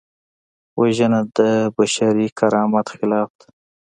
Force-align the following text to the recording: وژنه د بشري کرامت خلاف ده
وژنه 0.79 1.19
د 1.37 1.39
بشري 1.77 2.27
کرامت 2.39 2.87
خلاف 2.95 3.29
ده 3.39 3.47